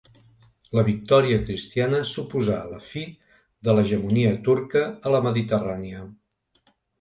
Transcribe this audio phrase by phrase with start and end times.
[0.77, 3.03] La victòria cristiana suposà la fi
[3.69, 6.03] de l'hegemonia turca a la Mediterrània.